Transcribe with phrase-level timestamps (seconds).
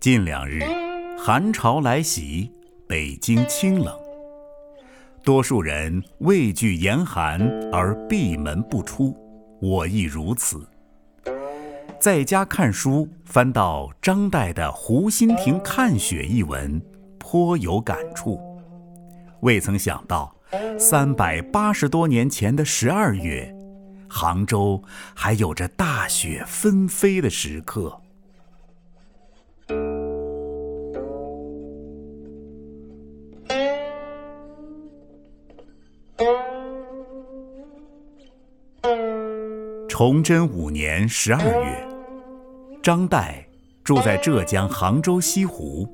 [0.00, 0.62] 近两日，
[1.18, 2.52] 寒潮来袭，
[2.86, 3.92] 北京清冷，
[5.24, 7.40] 多数人畏惧严寒
[7.72, 9.16] 而闭门不出，
[9.60, 10.64] 我亦如此。
[12.00, 16.80] 在家看书，翻到张岱的《湖心亭看雪》一文，
[17.18, 18.38] 颇有感触。
[19.40, 20.32] 未曾想到，
[20.78, 23.52] 三百八十多年前的十二月，
[24.08, 24.80] 杭州
[25.12, 28.00] 还有着大雪纷飞的时刻。
[39.98, 41.88] 崇祯五年十二月，
[42.80, 43.34] 张岱
[43.82, 45.92] 住在浙江杭州西湖。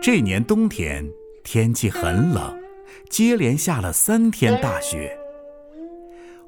[0.00, 1.04] 这年冬天
[1.42, 2.56] 天气很冷，
[3.10, 5.18] 接连下了三天大雪。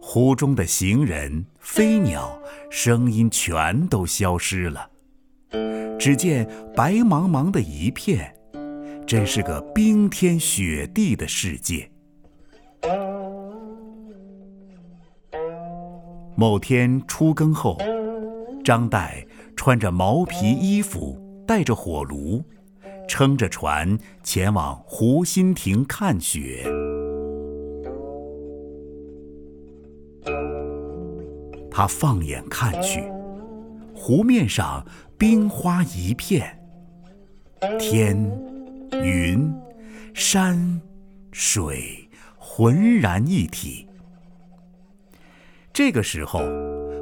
[0.00, 4.88] 湖中的行人、飞鸟，声音全都消失了，
[5.98, 8.32] 只见白茫茫的一片，
[9.04, 11.90] 真是个冰天雪地的世界。
[16.40, 17.76] 某天初更后，
[18.64, 22.42] 张岱穿着毛皮衣服，带着火炉，
[23.06, 26.64] 撑着船前往湖心亭看雪。
[31.70, 33.02] 他放眼看去，
[33.94, 34.82] 湖面上
[35.18, 36.58] 冰花一片，
[37.78, 38.16] 天、
[38.92, 39.52] 云、
[40.14, 40.80] 山、
[41.32, 43.86] 水浑然一体。
[45.82, 46.42] 这个时候，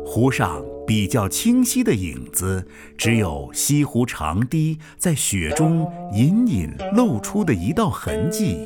[0.07, 2.65] 湖上比较清晰的影子，
[2.97, 8.65] 只有西湖长堤在雪中隐隐露出的一道痕迹，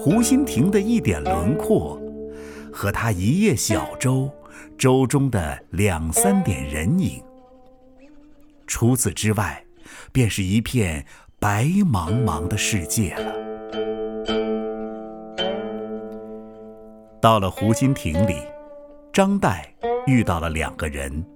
[0.00, 2.00] 湖心亭的一点轮廓，
[2.72, 4.30] 和他一叶小舟
[4.78, 7.20] 舟中的两三点人影。
[8.64, 9.64] 除此之外，
[10.12, 11.04] 便是一片
[11.40, 13.34] 白茫茫的世界了。
[17.20, 18.36] 到了湖心亭里。
[19.18, 19.64] 张岱
[20.06, 21.26] 遇到了两个人，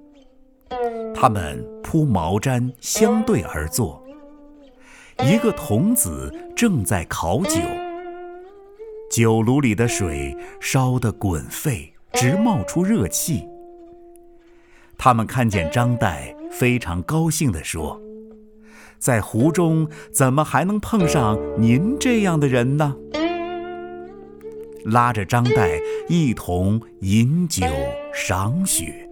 [1.13, 4.01] 他们铺毛毡相对而坐。
[5.25, 7.59] 一个童子正在烤酒，
[9.11, 13.49] 酒炉里的水烧得滚沸，直冒出热气。
[14.97, 18.01] 他们看见张岱，非常高兴地说
[19.01, 22.95] ：“在湖中怎么还能碰上您这样的人呢？”
[24.85, 27.67] 拉着张岱一同饮酒
[28.13, 29.09] 赏雪，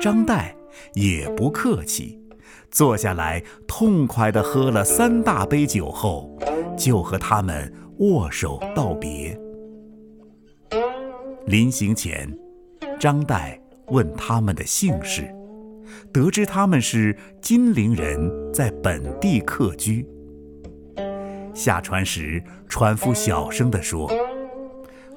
[0.00, 0.52] 张岱
[0.94, 2.20] 也不客气，
[2.70, 6.38] 坐下来痛快地喝了三大杯酒后，
[6.76, 9.38] 就和他们握手道别。
[11.46, 12.32] 临行前，
[13.00, 15.22] 张岱问他们的姓氏，
[16.12, 20.06] 得知他们是金陵人，在本地客居。
[21.56, 24.12] 下船时，船夫小声地说：“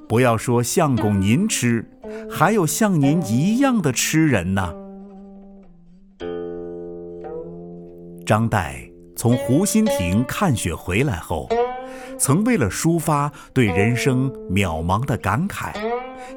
[0.07, 1.85] 不要说相公您吃，
[2.31, 4.73] 还有像您一样的吃人呢。”
[8.25, 11.49] 张岱从湖心亭看雪回来后，
[12.17, 15.73] 曾为了抒发对人生渺茫的感慨，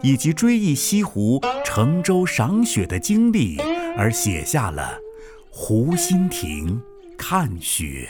[0.03, 3.57] 以及追忆西湖乘舟赏雪的经历，
[3.97, 4.99] 而写下了
[5.57, 6.83] 《湖心亭
[7.17, 8.09] 看雪》。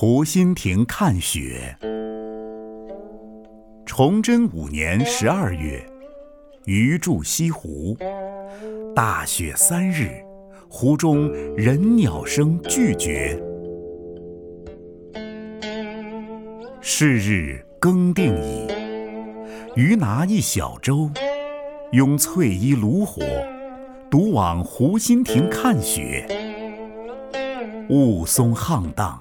[0.00, 1.76] 湖心亭看雪。
[3.84, 5.84] 崇祯五年十二月，
[6.66, 7.96] 余住西湖，
[8.94, 10.24] 大雪三日，
[10.68, 13.42] 湖中人鸟声俱绝。
[16.80, 18.68] 是日更定矣，
[19.74, 21.10] 余拿一小舟，
[21.90, 23.20] 拥翠衣炉火，
[24.08, 26.24] 独往湖心亭看雪。
[27.90, 29.20] 雾凇沆荡。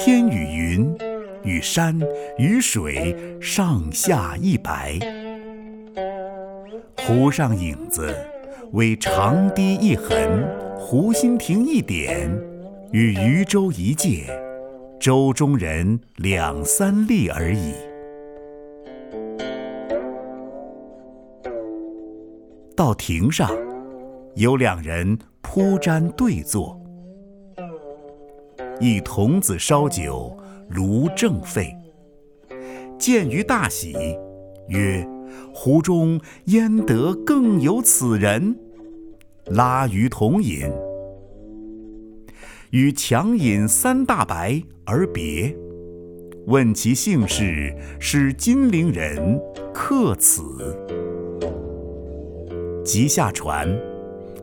[0.00, 0.96] 天与云，
[1.42, 1.98] 与山
[2.38, 4.96] 与水上下一白。
[6.98, 8.14] 湖上影子，
[8.70, 10.46] 为长堤一痕，
[10.78, 12.30] 湖心亭一点，
[12.92, 14.24] 与渔舟一芥，
[15.00, 17.72] 舟中人两三粒而已。
[22.76, 23.50] 到亭上，
[24.36, 26.77] 有两人铺毡对坐。
[28.80, 30.36] 一童子烧酒，
[30.70, 31.74] 炉正沸。
[32.96, 33.96] 见余大喜，
[34.68, 35.04] 曰
[35.52, 38.56] ：“湖中焉得更有此人？”
[39.50, 40.70] 拉余同饮。
[42.70, 45.56] 与强饮三大白而别。
[46.46, 49.40] 问其姓氏，是金陵人，
[49.74, 50.42] 客此。
[52.84, 53.68] 即下船。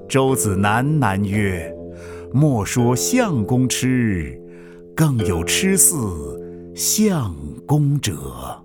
[0.08, 1.75] 周子喃喃曰
[2.36, 4.38] ：“莫说相公痴，
[4.94, 5.96] 更有痴似
[6.76, 7.34] 相
[7.66, 8.62] 公者。”